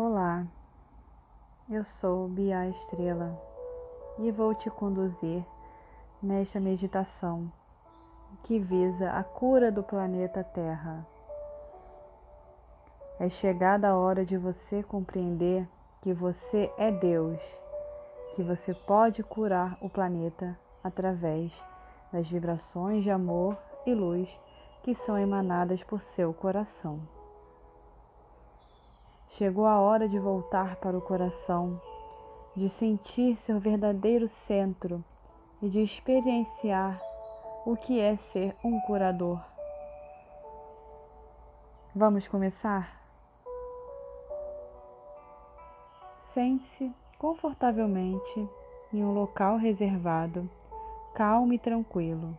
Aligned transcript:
Olá, 0.00 0.46
eu 1.68 1.82
sou 1.82 2.28
Bia 2.28 2.68
Estrela 2.68 3.36
e 4.20 4.30
vou 4.30 4.54
te 4.54 4.70
conduzir 4.70 5.44
nesta 6.22 6.60
meditação 6.60 7.50
que 8.44 8.60
visa 8.60 9.10
a 9.10 9.24
cura 9.24 9.72
do 9.72 9.82
planeta 9.82 10.44
Terra. 10.44 11.04
É 13.18 13.28
chegada 13.28 13.88
a 13.88 13.96
hora 13.96 14.24
de 14.24 14.36
você 14.36 14.84
compreender 14.84 15.68
que 16.00 16.12
você 16.12 16.72
é 16.78 16.92
Deus, 16.92 17.42
que 18.36 18.42
você 18.44 18.72
pode 18.72 19.24
curar 19.24 19.76
o 19.80 19.90
planeta 19.90 20.56
através 20.84 21.60
das 22.12 22.30
vibrações 22.30 23.02
de 23.02 23.10
amor 23.10 23.58
e 23.84 23.92
luz 23.92 24.40
que 24.84 24.94
são 24.94 25.18
emanadas 25.18 25.82
por 25.82 26.00
seu 26.00 26.32
coração. 26.32 27.17
Chegou 29.28 29.66
a 29.66 29.78
hora 29.78 30.08
de 30.08 30.18
voltar 30.18 30.76
para 30.76 30.96
o 30.96 31.02
coração, 31.02 31.78
de 32.56 32.66
sentir 32.66 33.36
seu 33.36 33.60
verdadeiro 33.60 34.26
centro 34.26 35.04
e 35.60 35.68
de 35.68 35.82
experienciar 35.82 36.98
o 37.66 37.76
que 37.76 38.00
é 38.00 38.16
ser 38.16 38.56
um 38.64 38.80
curador. 38.80 39.38
Vamos 41.94 42.26
começar? 42.26 43.02
Sente-se 46.20 46.90
confortavelmente 47.18 48.48
em 48.92 49.04
um 49.04 49.12
local 49.12 49.58
reservado, 49.58 50.48
calmo 51.14 51.52
e 51.52 51.58
tranquilo. 51.58 52.36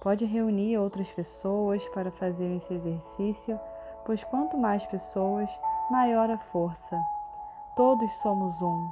Pode 0.00 0.24
reunir 0.24 0.76
outras 0.78 1.12
pessoas 1.12 1.86
para 1.90 2.10
fazer 2.10 2.52
esse 2.56 2.74
exercício 2.74 3.58
pois 4.04 4.22
quanto 4.24 4.58
mais 4.58 4.84
pessoas, 4.86 5.50
maior 5.90 6.30
a 6.30 6.38
força. 6.38 7.00
Todos 7.76 8.12
somos 8.16 8.60
um. 8.60 8.90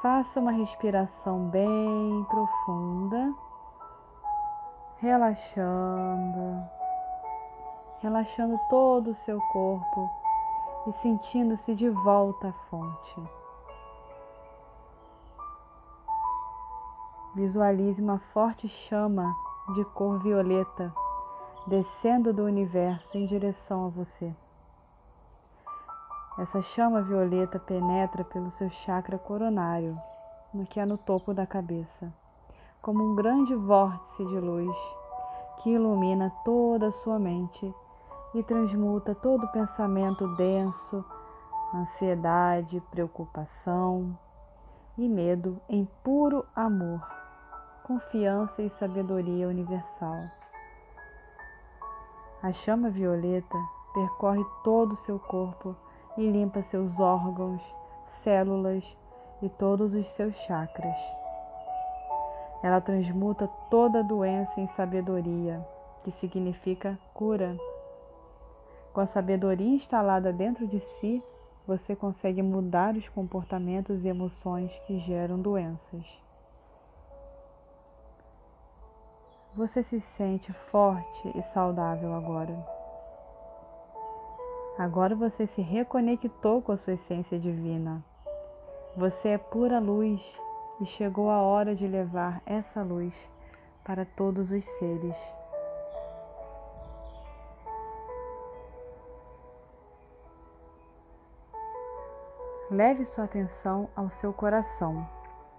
Faça 0.00 0.40
uma 0.40 0.50
respiração 0.50 1.48
bem 1.48 2.26
profunda, 2.28 3.32
relaxando, 4.96 6.68
relaxando 8.00 8.58
todo 8.68 9.10
o 9.10 9.14
seu 9.14 9.40
corpo 9.52 10.10
e 10.88 10.92
sentindo-se 10.92 11.74
de 11.74 11.88
volta 11.88 12.48
à 12.48 12.52
fonte. 12.52 13.22
Visualize 17.34 18.02
uma 18.02 18.18
forte 18.18 18.68
chama 18.68 19.32
de 19.74 19.84
cor 19.84 20.18
violeta 20.18 20.92
descendo 21.66 22.32
do 22.32 22.44
universo 22.44 23.16
em 23.16 23.26
direção 23.26 23.86
a 23.86 23.88
você. 23.88 24.34
Essa 26.38 26.60
chama 26.60 27.02
violeta 27.02 27.58
penetra 27.58 28.24
pelo 28.24 28.50
seu 28.50 28.68
chakra 28.70 29.18
coronário, 29.18 29.94
no 30.52 30.66
que 30.66 30.80
é 30.80 30.86
no 30.86 30.98
topo 30.98 31.32
da 31.32 31.46
cabeça, 31.46 32.12
como 32.80 33.04
um 33.04 33.14
grande 33.14 33.54
vórtice 33.54 34.24
de 34.24 34.40
luz 34.40 34.76
que 35.62 35.70
ilumina 35.70 36.32
toda 36.44 36.88
a 36.88 36.92
sua 36.92 37.18
mente 37.18 37.72
e 38.34 38.42
transmuta 38.42 39.14
todo 39.14 39.46
pensamento 39.48 40.26
denso, 40.36 41.04
ansiedade, 41.74 42.82
preocupação 42.90 44.18
e 44.98 45.08
medo 45.08 45.60
em 45.68 45.86
puro 46.02 46.44
amor, 46.56 47.06
confiança 47.84 48.62
e 48.62 48.68
sabedoria 48.68 49.46
universal. 49.46 50.41
A 52.42 52.52
chama 52.52 52.90
violeta 52.90 53.56
percorre 53.94 54.44
todo 54.64 54.94
o 54.94 54.96
seu 54.96 55.16
corpo 55.16 55.76
e 56.18 56.28
limpa 56.28 56.60
seus 56.60 56.98
órgãos, 56.98 57.62
células 58.04 58.96
e 59.40 59.48
todos 59.48 59.94
os 59.94 60.08
seus 60.08 60.34
chakras. 60.34 60.96
Ela 62.60 62.80
transmuta 62.80 63.46
toda 63.70 64.02
doença 64.02 64.60
em 64.60 64.66
sabedoria, 64.66 65.64
que 66.02 66.10
significa 66.10 66.98
cura. 67.14 67.56
Com 68.92 69.00
a 69.00 69.06
sabedoria 69.06 69.76
instalada 69.76 70.32
dentro 70.32 70.66
de 70.66 70.80
si, 70.80 71.22
você 71.64 71.94
consegue 71.94 72.42
mudar 72.42 72.96
os 72.96 73.08
comportamentos 73.08 74.04
e 74.04 74.08
emoções 74.08 74.76
que 74.80 74.98
geram 74.98 75.38
doenças. 75.38 76.20
Você 79.54 79.82
se 79.82 80.00
sente 80.00 80.50
forte 80.50 81.30
e 81.36 81.42
saudável 81.42 82.14
agora. 82.14 82.56
Agora 84.78 85.14
você 85.14 85.46
se 85.46 85.60
reconectou 85.60 86.62
com 86.62 86.72
a 86.72 86.76
sua 86.78 86.94
essência 86.94 87.38
divina. 87.38 88.02
Você 88.96 89.28
é 89.28 89.38
pura 89.38 89.78
luz 89.78 90.40
e 90.80 90.86
chegou 90.86 91.28
a 91.28 91.42
hora 91.42 91.74
de 91.74 91.86
levar 91.86 92.40
essa 92.46 92.82
luz 92.82 93.14
para 93.84 94.06
todos 94.06 94.50
os 94.50 94.64
seres. 94.64 95.16
Leve 102.70 103.04
sua 103.04 103.24
atenção 103.24 103.90
ao 103.94 104.08
seu 104.08 104.32
coração, 104.32 105.06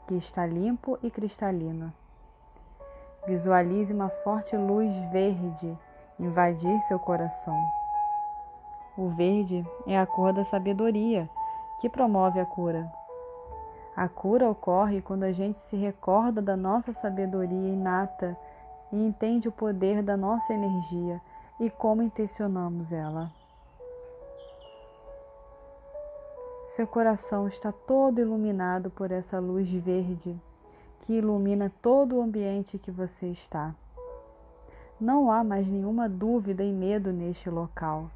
que 0.08 0.16
está 0.16 0.48
limpo 0.48 0.98
e 1.04 1.12
cristalino. 1.12 1.94
Visualize 3.26 3.94
uma 3.94 4.10
forte 4.10 4.58
luz 4.58 4.94
verde 5.12 5.78
invadir 6.20 6.82
seu 6.84 7.00
coração. 7.00 7.58
O 8.98 9.10
verde 9.10 9.66
é 9.88 9.98
a 9.98 10.06
cor 10.06 10.34
da 10.34 10.44
sabedoria 10.44 11.30
que 11.80 11.90
promove 11.90 12.40
a 12.40 12.46
cura. 12.46 12.92
A 13.96 14.10
cura 14.10 14.50
ocorre 14.50 15.02
quando 15.02 15.24
a 15.24 15.32
gente 15.32 15.58
se 15.58 15.78
recorda 15.78 16.42
da 16.42 16.58
nossa 16.58 16.92
sabedoria 16.92 17.70
inata 17.70 18.38
e 18.92 18.98
entende 18.98 19.48
o 19.48 19.52
poder 19.52 20.04
da 20.04 20.18
nossa 20.18 20.54
energia 20.54 21.22
e 21.60 21.70
como 21.70 22.02
intencionamos 22.02 22.92
ela. 22.92 23.32
Seu 26.70 26.88
coração 26.88 27.48
está 27.48 27.72
todo 27.72 28.20
iluminado 28.20 28.90
por 28.90 29.12
essa 29.12 29.40
luz 29.40 29.72
verde 29.72 30.36
que 31.04 31.14
ilumina 31.14 31.72
todo 31.82 32.16
o 32.16 32.22
ambiente 32.22 32.80
que 32.80 32.90
você 32.90 33.28
está. 33.28 33.76
Não 35.00 35.30
há 35.30 35.44
mais 35.44 35.68
nenhuma 35.68 36.08
dúvida 36.08 36.64
e 36.64 36.72
medo 36.72 37.12
neste 37.12 37.50
local. 37.50 38.10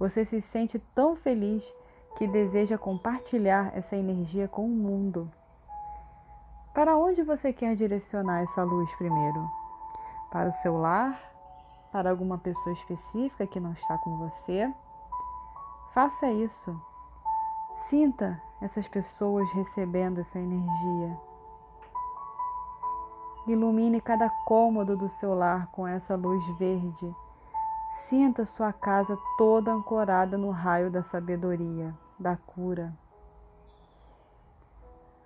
Você 0.00 0.24
se 0.24 0.40
sente 0.40 0.80
tão 0.94 1.14
feliz 1.14 1.64
que 2.16 2.26
deseja 2.26 2.76
compartilhar 2.76 3.70
essa 3.76 3.96
energia 3.96 4.48
com 4.48 4.64
o 4.64 4.68
mundo. 4.68 5.30
Para 6.74 6.96
onde 6.96 7.22
você 7.22 7.52
quer 7.52 7.76
direcionar 7.76 8.42
essa 8.42 8.64
luz 8.64 8.92
primeiro? 8.96 9.48
Para 10.32 10.48
o 10.48 10.52
seu 10.52 10.76
lar? 10.76 11.20
Para 11.92 12.10
alguma 12.10 12.36
pessoa 12.36 12.72
específica 12.72 13.46
que 13.46 13.60
não 13.60 13.72
está 13.72 13.96
com 13.98 14.16
você? 14.18 14.68
Faça 15.92 16.28
isso. 16.32 16.76
Sinta 17.88 18.42
essas 18.60 18.88
pessoas 18.88 19.48
recebendo 19.52 20.20
essa 20.20 20.38
energia. 20.38 21.16
Ilumine 23.46 24.00
cada 24.00 24.30
cômodo 24.46 24.96
do 24.96 25.08
seu 25.08 25.34
lar 25.34 25.66
com 25.70 25.86
essa 25.86 26.16
luz 26.16 26.42
verde. 26.58 27.14
Sinta 28.08 28.46
sua 28.46 28.72
casa 28.72 29.18
toda 29.36 29.70
ancorada 29.70 30.38
no 30.38 30.50
raio 30.50 30.90
da 30.90 31.02
sabedoria, 31.02 31.94
da 32.18 32.36
cura. 32.36 32.92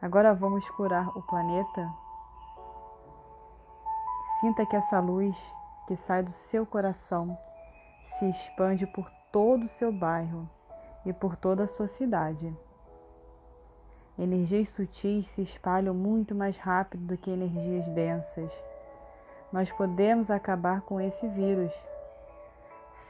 Agora 0.02 0.34
vamos 0.34 0.68
curar 0.70 1.16
o 1.16 1.22
planeta. 1.22 1.88
Sinta 4.40 4.66
que 4.66 4.76
essa 4.76 4.98
luz 4.98 5.36
que 5.86 5.96
sai 5.96 6.22
do 6.22 6.32
seu 6.32 6.66
coração 6.66 7.38
se 8.18 8.28
expande 8.28 8.86
por 8.86 9.08
todo 9.32 9.64
o 9.64 9.68
seu 9.68 9.92
bairro 9.92 10.48
e 11.06 11.12
por 11.12 11.36
toda 11.36 11.64
a 11.64 11.68
sua 11.68 11.86
cidade. 11.86 12.54
Energias 14.18 14.70
sutis 14.70 15.28
se 15.28 15.42
espalham 15.42 15.94
muito 15.94 16.34
mais 16.34 16.56
rápido 16.56 17.06
do 17.06 17.16
que 17.16 17.30
energias 17.30 17.86
densas. 17.90 18.52
Nós 19.52 19.70
podemos 19.70 20.28
acabar 20.28 20.80
com 20.80 21.00
esse 21.00 21.28
vírus. 21.28 21.72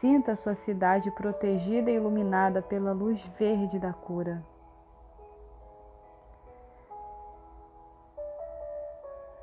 Sinta 0.00 0.36
sua 0.36 0.54
cidade 0.54 1.10
protegida 1.12 1.90
e 1.90 1.94
iluminada 1.94 2.60
pela 2.60 2.92
luz 2.92 3.24
verde 3.38 3.78
da 3.78 3.92
cura. 3.92 4.44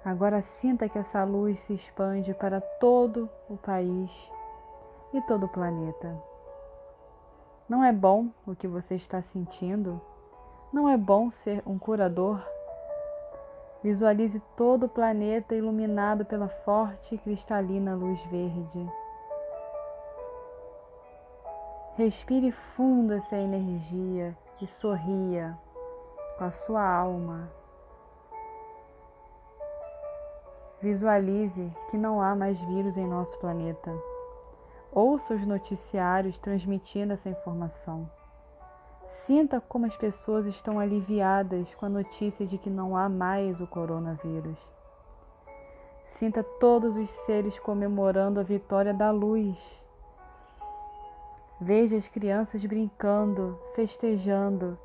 Agora 0.05 0.39
sinta 0.43 0.87
que 0.87 0.99
essa 0.99 1.23
luz 1.23 1.59
se 1.61 1.73
expande 1.73 2.31
para 2.35 2.61
todo 2.61 3.27
o 3.49 3.57
país 3.57 4.31
e 5.11 5.19
todo 5.23 5.47
o 5.47 5.49
planeta. 5.49 6.15
Não 7.67 7.83
é 7.83 7.91
bom 7.91 8.27
o 8.45 8.55
que 8.55 8.67
você 8.67 8.93
está 8.93 9.19
sentindo? 9.19 9.99
Não 10.75 10.89
é 10.89 10.97
bom 10.97 11.31
ser 11.31 11.63
um 11.65 11.79
curador? 11.79 12.45
Visualize 13.81 14.41
todo 14.57 14.87
o 14.87 14.89
planeta 14.89 15.55
iluminado 15.55 16.25
pela 16.25 16.49
forte 16.49 17.15
e 17.15 17.17
cristalina 17.17 17.95
luz 17.95 18.21
verde. 18.25 18.85
Respire 21.95 22.51
fundo 22.51 23.13
essa 23.13 23.37
energia 23.37 24.35
e 24.61 24.67
sorria 24.67 25.57
com 26.37 26.43
a 26.43 26.51
sua 26.51 26.85
alma. 26.85 27.49
Visualize 30.81 31.73
que 31.89 31.97
não 31.97 32.21
há 32.21 32.35
mais 32.35 32.59
vírus 32.59 32.97
em 32.97 33.07
nosso 33.07 33.39
planeta. 33.39 33.97
Ouça 34.91 35.35
os 35.35 35.47
noticiários 35.47 36.37
transmitindo 36.37 37.13
essa 37.13 37.29
informação. 37.29 38.11
Sinta 39.05 39.61
como 39.61 39.85
as 39.85 39.95
pessoas 39.95 40.45
estão 40.45 40.79
aliviadas 40.79 41.73
com 41.75 41.85
a 41.85 41.89
notícia 41.89 42.45
de 42.45 42.57
que 42.57 42.69
não 42.69 42.97
há 42.97 43.07
mais 43.07 43.61
o 43.61 43.67
coronavírus. 43.67 44.57
Sinta 46.05 46.43
todos 46.43 46.95
os 46.95 47.09
seres 47.09 47.59
comemorando 47.59 48.39
a 48.39 48.43
vitória 48.43 48.93
da 48.93 49.11
luz. 49.11 49.83
Veja 51.59 51.97
as 51.97 52.07
crianças 52.07 52.63
brincando, 52.65 53.59
festejando, 53.75 54.77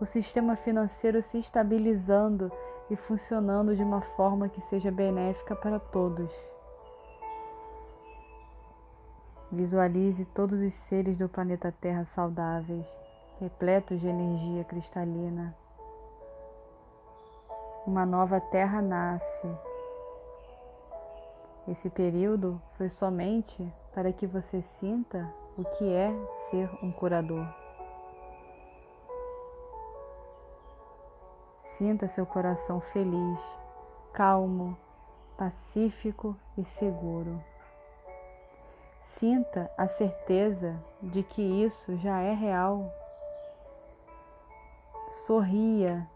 o 0.00 0.04
sistema 0.04 0.56
financeiro 0.56 1.22
se 1.22 1.38
estabilizando 1.38 2.52
e 2.90 2.96
funcionando 2.96 3.74
de 3.74 3.82
uma 3.82 4.00
forma 4.00 4.48
que 4.48 4.60
seja 4.60 4.90
benéfica 4.90 5.56
para 5.56 5.78
todos. 5.78 6.32
Visualize 9.50 10.24
todos 10.26 10.60
os 10.60 10.72
seres 10.74 11.16
do 11.16 11.28
planeta 11.28 11.72
Terra 11.80 12.04
saudáveis, 12.04 12.86
repletos 13.40 14.00
de 14.00 14.08
energia 14.08 14.64
cristalina. 14.64 15.54
Uma 17.86 18.04
nova 18.04 18.40
Terra 18.40 18.82
nasce. 18.82 19.48
Esse 21.68 21.90
período 21.90 22.60
foi 22.76 22.88
somente 22.88 23.72
para 23.92 24.12
que 24.12 24.26
você 24.26 24.62
sinta 24.62 25.32
o 25.58 25.64
que 25.64 25.92
é 25.92 26.12
ser 26.50 26.70
um 26.82 26.92
curador. 26.92 27.46
Sinta 31.76 32.08
seu 32.08 32.24
coração 32.24 32.80
feliz, 32.80 33.40
calmo, 34.12 34.76
pacífico 35.36 36.36
e 36.56 36.64
seguro. 36.64 37.38
Sinta 39.00 39.70
a 39.76 39.86
certeza 39.86 40.74
de 41.02 41.22
que 41.22 41.42
isso 41.42 41.96
já 41.96 42.20
é 42.20 42.32
real. 42.32 42.90
Sorria, 45.24 46.06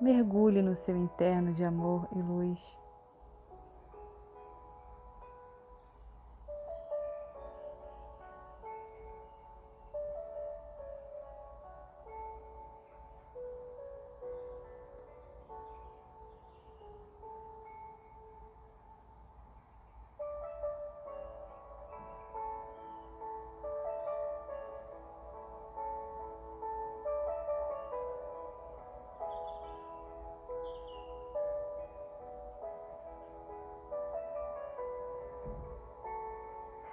mergulhe 0.00 0.60
no 0.60 0.74
seu 0.74 0.96
interno 0.96 1.54
de 1.54 1.64
amor 1.64 2.08
e 2.14 2.20
luz. 2.20 2.78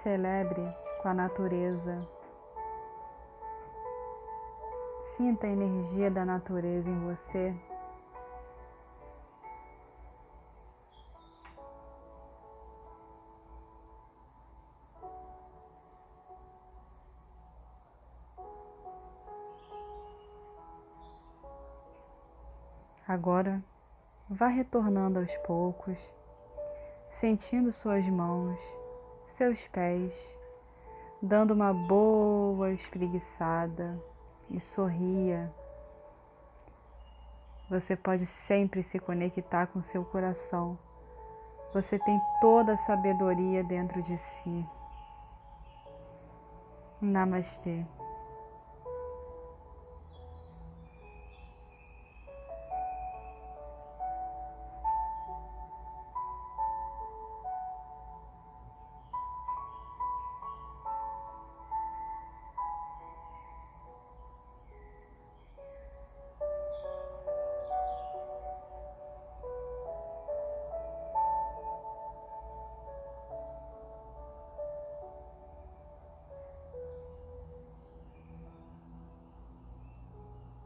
Celebre 0.06 0.62
com 1.02 1.08
a 1.08 1.14
natureza. 1.14 2.00
Sinta 5.16 5.48
a 5.48 5.50
energia 5.50 6.08
da 6.08 6.24
natureza 6.24 6.88
em 6.88 7.00
você. 7.00 7.52
Agora, 23.08 23.60
vá 24.30 24.46
retornando 24.46 25.18
aos 25.18 25.36
poucos, 25.38 25.98
sentindo 27.10 27.72
suas 27.72 28.06
mãos 28.08 28.85
seus 29.36 29.68
pés, 29.68 30.14
dando 31.20 31.52
uma 31.52 31.70
boa 31.70 32.72
espreguiçada 32.72 34.02
e 34.50 34.58
sorria. 34.58 35.52
Você 37.68 37.94
pode 37.94 38.24
sempre 38.24 38.82
se 38.82 38.98
conectar 38.98 39.66
com 39.66 39.82
seu 39.82 40.06
coração. 40.06 40.78
Você 41.74 41.98
tem 41.98 42.18
toda 42.40 42.72
a 42.72 42.78
sabedoria 42.78 43.62
dentro 43.62 44.02
de 44.02 44.16
si. 44.16 44.66
Namastê. 47.02 47.84